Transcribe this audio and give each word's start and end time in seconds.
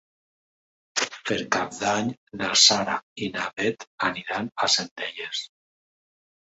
Per 1.29 1.37
Cap 1.57 1.75
d'Any 1.83 2.09
na 2.41 2.51
Sara 2.63 2.97
i 3.27 3.31
na 3.37 3.47
Bet 3.61 3.89
aniran 4.11 4.53
a 4.69 4.75
Centelles. 4.81 5.49